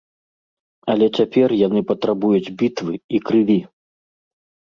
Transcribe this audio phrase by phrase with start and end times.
[0.93, 3.59] Але цяпер яны патрабуюць бітвы і крыві!